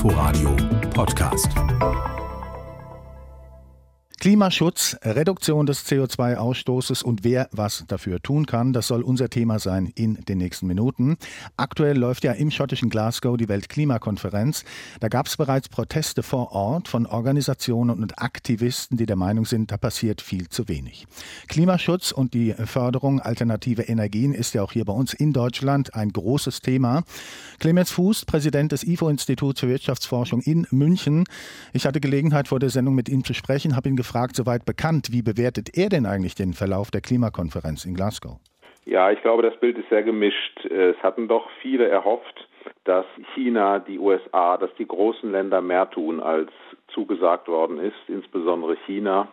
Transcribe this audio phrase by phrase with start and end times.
[0.00, 0.56] Inforadio
[0.94, 1.52] Podcast.
[4.20, 9.90] Klimaschutz, Reduktion des CO2-Ausstoßes und wer was dafür tun kann, das soll unser Thema sein
[9.94, 11.16] in den nächsten Minuten.
[11.56, 14.66] Aktuell läuft ja im schottischen Glasgow die Weltklimakonferenz.
[15.00, 19.72] Da gab es bereits Proteste vor Ort von Organisationen und Aktivisten, die der Meinung sind,
[19.72, 21.06] da passiert viel zu wenig.
[21.48, 26.12] Klimaschutz und die Förderung alternativer Energien ist ja auch hier bei uns in Deutschland ein
[26.12, 27.04] großes Thema.
[27.58, 31.24] Clemens Fuß, Präsident des IFO-Instituts für Wirtschaftsforschung in München.
[31.72, 34.64] Ich hatte Gelegenheit, vor der Sendung mit ihm zu sprechen, habe ihn gefragt, gefragt, soweit
[34.64, 35.12] bekannt.
[35.12, 38.40] Wie bewertet er denn eigentlich den Verlauf der Klimakonferenz in Glasgow?
[38.84, 40.64] Ja, ich glaube, das Bild ist sehr gemischt.
[40.64, 42.48] Es hatten doch viele erhofft,
[42.82, 46.50] dass China, die USA, dass die großen Länder mehr tun, als
[46.88, 49.28] zugesagt worden ist, insbesondere China.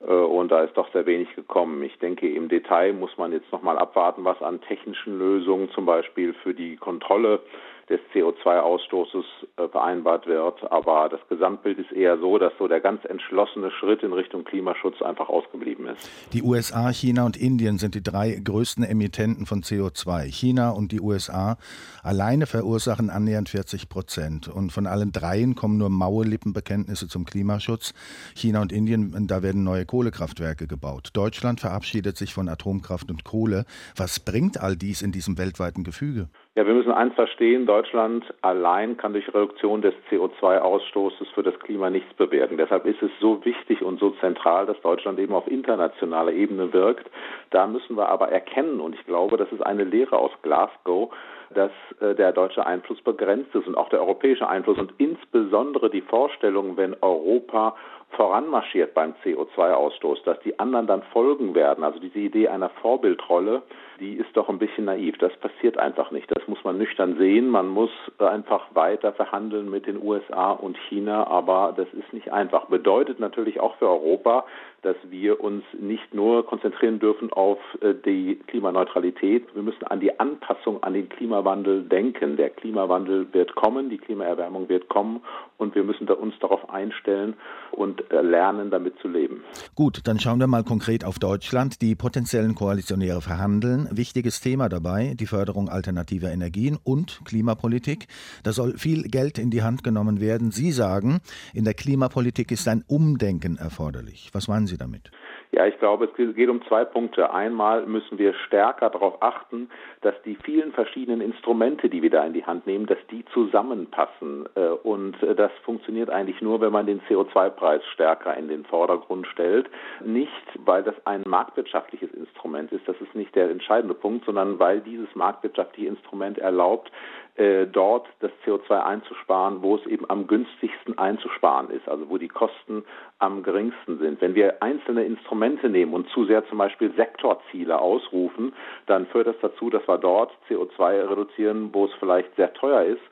[0.00, 1.80] Äh, und da ist doch sehr wenig gekommen.
[1.84, 5.86] Ich denke, im Detail muss man jetzt noch mal abwarten, was an technischen Lösungen zum
[5.86, 7.40] Beispiel für die Kontrolle
[7.88, 9.24] des CO2-Ausstoßes
[9.56, 10.70] äh, vereinbart wird.
[10.70, 15.02] Aber das Gesamtbild ist eher so, dass so der ganz entschlossene Schritt in Richtung Klimaschutz
[15.02, 16.10] einfach ausgeblieben ist.
[16.32, 20.24] Die USA, China und Indien sind die drei größten Emittenten von CO2.
[20.24, 21.56] China und die USA
[22.02, 24.48] alleine verursachen annähernd 40 Prozent.
[24.48, 27.94] Und von allen dreien kommen nur maue Lippenbekenntnisse zum Klimaschutz.
[28.34, 31.10] China und Indien, da werden neue Kohlekraftwerke gebaut.
[31.14, 33.64] Deutschland verabschiedet sich von Atomkraft und Kohle.
[33.96, 36.28] Was bringt all dies in diesem weltweiten Gefüge?
[36.54, 41.88] Ja, wir müssen eins verstehen, Deutschland allein kann durch Reduktion des CO2-Ausstoßes für das Klima
[41.88, 42.58] nichts bewirken.
[42.58, 47.10] Deshalb ist es so wichtig und so zentral, dass Deutschland eben auf internationaler Ebene wirkt.
[47.48, 51.14] Da müssen wir aber erkennen, und ich glaube, das ist eine Lehre aus Glasgow,
[51.54, 56.02] dass äh, der deutsche Einfluss begrenzt ist und auch der europäische Einfluss und insbesondere die
[56.02, 57.74] Vorstellung, wenn Europa
[58.16, 61.84] voranmarschiert beim CO2-Ausstoß, dass die anderen dann folgen werden.
[61.84, 63.62] Also diese Idee einer Vorbildrolle,
[64.00, 65.16] die ist doch ein bisschen naiv.
[65.18, 66.30] Das passiert einfach nicht.
[66.30, 67.48] Das muss man nüchtern sehen.
[67.48, 72.66] Man muss einfach weiter verhandeln mit den USA und China, aber das ist nicht einfach.
[72.66, 74.44] Bedeutet natürlich auch für Europa,
[74.82, 79.54] dass wir uns nicht nur konzentrieren dürfen auf äh, die Klimaneutralität.
[79.54, 82.36] Wir müssen an die Anpassung an den Klimawandel denken.
[82.36, 85.22] Der Klimawandel wird kommen, die Klimaerwärmung wird kommen
[85.56, 87.34] und wir müssen uns darauf einstellen
[87.70, 89.42] und lernen, damit zu leben.
[89.74, 91.80] Gut, dann schauen wir mal konkret auf Deutschland.
[91.82, 93.88] Die potenziellen Koalitionäre verhandeln.
[93.90, 98.06] Wichtiges Thema dabei, die Förderung alternativer Energien und Klimapolitik.
[98.44, 100.50] Da soll viel Geld in die Hand genommen werden.
[100.50, 101.20] Sie sagen,
[101.54, 104.30] in der Klimapolitik ist ein Umdenken erforderlich.
[104.32, 105.10] Was meinen Sie damit?
[105.54, 107.30] Ja, ich glaube, es geht um zwei Punkte.
[107.30, 109.68] Einmal müssen wir stärker darauf achten,
[110.00, 114.48] dass die vielen verschiedenen Instrumente, die wir da in die Hand nehmen, dass die zusammenpassen.
[114.54, 119.26] Äh, und äh, das funktioniert eigentlich nur, wenn man den CO2-Preis stärker in den Vordergrund
[119.28, 119.68] stellt.
[120.04, 120.30] Nicht,
[120.64, 125.14] weil das ein marktwirtschaftliches Instrument ist, das ist nicht der entscheidende Punkt, sondern weil dieses
[125.14, 126.90] marktwirtschaftliche Instrument erlaubt,
[127.36, 132.28] äh, dort das CO2 einzusparen, wo es eben am günstigsten einzusparen ist, also wo die
[132.28, 132.84] Kosten
[133.18, 134.20] am geringsten sind.
[134.20, 138.52] Wenn wir einzelne Instrumente nehmen und zu sehr zum Beispiel Sektorziele ausrufen,
[138.86, 143.02] dann führt das dazu, dass wir dort CO2 reduzieren, wo es vielleicht sehr teuer ist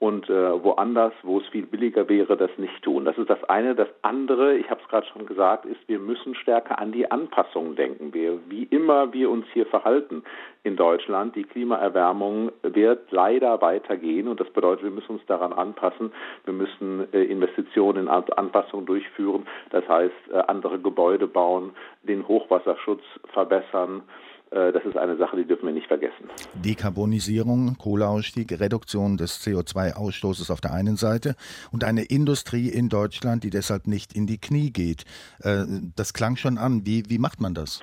[0.00, 3.04] und äh, woanders, wo es viel billiger wäre, das nicht tun.
[3.04, 3.74] Das ist das eine.
[3.74, 7.76] Das andere, ich habe es gerade schon gesagt, ist, wir müssen stärker an die Anpassung
[7.76, 8.14] denken.
[8.14, 10.24] Wir, wie immer wir uns hier verhalten
[10.62, 16.12] in Deutschland, die Klimaerwärmung wird leider weitergehen und das bedeutet, wir müssen uns daran anpassen.
[16.44, 19.46] Wir müssen äh, Investitionen in Anpassung durchführen.
[19.68, 21.72] Das heißt, äh, andere Gebäude bauen,
[22.04, 23.02] den Hochwasserschutz
[23.34, 24.02] verbessern
[24.50, 26.28] das ist eine Sache, die dürfen wir nicht vergessen.
[26.54, 31.36] Dekarbonisierung, Kohleausstieg, Reduktion des CO2-Ausstoßes auf der einen Seite
[31.70, 35.04] und eine Industrie in Deutschland, die deshalb nicht in die Knie geht.
[35.42, 36.84] Äh, das klang schon an.
[36.84, 37.80] Wie, wie macht man das?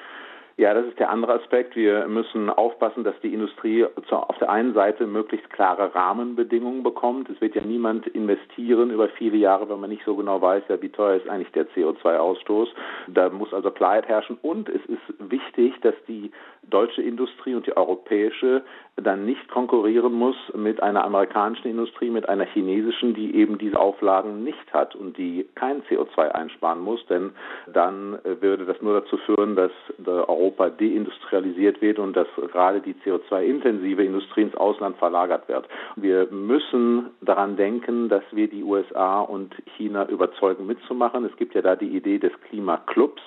[0.59, 1.75] Ja, das ist der andere Aspekt.
[1.75, 7.29] Wir müssen aufpassen, dass die Industrie auf der einen Seite möglichst klare Rahmenbedingungen bekommt.
[7.29, 10.81] Es wird ja niemand investieren über viele Jahre, wenn man nicht so genau weiß, ja,
[10.81, 12.69] wie teuer ist eigentlich der CO2-Ausstoß.
[13.09, 14.39] Da muss also Klarheit herrschen.
[14.41, 16.31] Und es ist wichtig, dass die
[16.63, 18.63] deutsche Industrie und die europäische
[18.95, 24.43] dann nicht konkurrieren muss mit einer amerikanischen Industrie, mit einer chinesischen, die eben diese Auflagen
[24.43, 27.31] nicht hat und die kein CO2 einsparen muss, denn
[27.71, 29.71] dann würde das nur dazu führen, dass
[30.03, 35.67] Europa deindustrialisiert wird und dass gerade die CO2-intensive Industrie ins Ausland verlagert wird.
[35.95, 41.25] Wir müssen daran denken, dass wir die USA und China überzeugen mitzumachen.
[41.25, 43.21] Es gibt ja da die Idee des Klimaclubs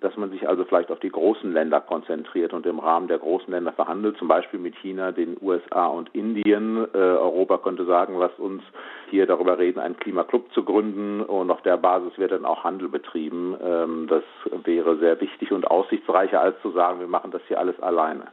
[0.00, 3.52] dass man sich also vielleicht auf die großen Länder konzentriert und im Rahmen der großen
[3.52, 6.86] Länder verhandelt, zum Beispiel mit China, den USA und Indien.
[6.94, 8.62] Äh, Europa könnte sagen, lasst uns
[9.10, 12.88] hier darüber reden, einen Klimaclub zu gründen und auf der Basis wird dann auch Handel
[12.88, 13.56] betrieben.
[13.62, 14.24] Ähm, das
[14.64, 18.28] wäre sehr wichtig und aussichtsreicher, als zu sagen, wir machen das hier alles alleine.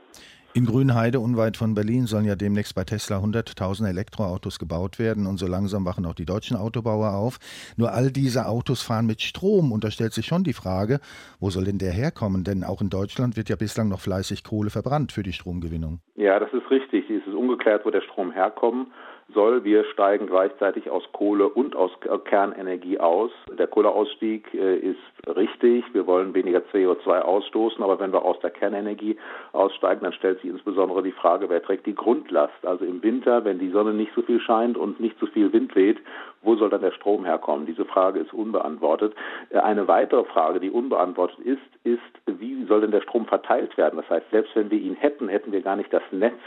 [0.57, 5.36] In Grünheide, unweit von Berlin, sollen ja demnächst bei Tesla 100.000 Elektroautos gebaut werden und
[5.36, 7.40] so langsam wachen auch die deutschen Autobauer auf.
[7.75, 11.02] Nur all diese Autos fahren mit Strom und da stellt sich schon die Frage,
[11.42, 12.46] wo soll denn der herkommen?
[12.46, 16.00] Denn auch in Deutschland wird ja bislang noch fleißig Kohle verbrannt für die Stromgewinnung.
[16.16, 17.10] Ja, das ist richtig.
[17.10, 18.88] Es ist ungeklärt, wo der Strom herkommt
[19.33, 19.63] soll.
[19.63, 21.92] Wir steigen gleichzeitig aus Kohle und aus
[22.25, 23.31] Kernenergie aus.
[23.57, 25.83] Der Kohleausstieg äh, ist richtig.
[25.94, 29.18] Wir wollen weniger CO2 ausstoßen, aber wenn wir aus der Kernenergie
[29.51, 32.66] aussteigen, dann stellt sich insbesondere die Frage, wer trägt die Grundlast?
[32.66, 35.75] Also im Winter, wenn die Sonne nicht so viel scheint und nicht so viel Wind
[35.75, 35.98] weht,
[36.42, 37.66] wo soll dann der Strom herkommen?
[37.66, 39.13] Diese Frage ist unbeantwortet.
[39.50, 43.98] Äh, eine weitere Frage, die unbeantwortet ist, ist, wie soll denn der Strom verteilt werden?
[43.98, 46.39] Das heißt, selbst wenn wir ihn hätten, hätten wir gar nicht das Netz,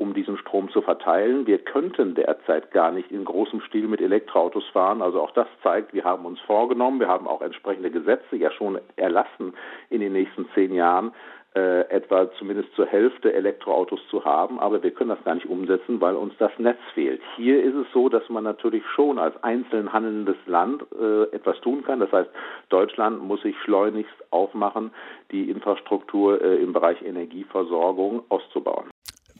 [0.00, 1.46] um diesen Strom zu verteilen.
[1.46, 5.02] Wir könnten derzeit gar nicht in großem Stil mit Elektroautos fahren.
[5.02, 8.78] Also auch das zeigt, wir haben uns vorgenommen, wir haben auch entsprechende Gesetze ja schon
[8.96, 9.52] erlassen
[9.90, 11.12] in den nächsten zehn Jahren,
[11.54, 16.00] äh, etwa zumindest zur Hälfte Elektroautos zu haben, aber wir können das gar nicht umsetzen,
[16.00, 17.20] weil uns das Netz fehlt.
[17.36, 21.84] Hier ist es so, dass man natürlich schon als einzeln handelndes Land äh, etwas tun
[21.84, 22.00] kann.
[22.00, 22.30] Das heißt,
[22.68, 24.92] Deutschland muss sich schleunigst aufmachen,
[25.30, 28.88] die Infrastruktur äh, im Bereich Energieversorgung auszubauen.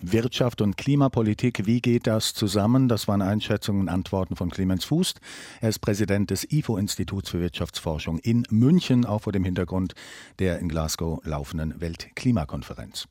[0.02, 2.88] Wirtschaft und Klimapolitik, wie geht das zusammen?
[2.88, 5.14] Das waren Einschätzungen und Antworten von Clemens Fuß.
[5.60, 9.94] Er ist Präsident des IFO-Instituts für Wirtschaftsforschung in München, auch vor dem Hintergrund
[10.38, 13.08] der in Glasgow laufenden Weltklimakonferenz.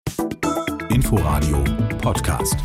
[0.89, 1.63] Inforadio
[2.01, 2.57] Podcast.